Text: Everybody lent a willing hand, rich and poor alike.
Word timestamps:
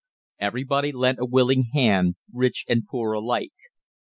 Everybody 0.39 0.91
lent 0.91 1.19
a 1.19 1.27
willing 1.27 1.65
hand, 1.75 2.15
rich 2.33 2.65
and 2.67 2.87
poor 2.87 3.13
alike. 3.13 3.53